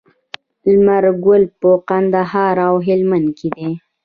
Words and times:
لمر 0.71 1.05
ګل 1.25 1.43
په 1.59 1.69
کندهار 1.89 2.55
او 2.67 2.75
هلمند 2.87 3.27
کې 3.37 3.47
دی. 3.55 3.69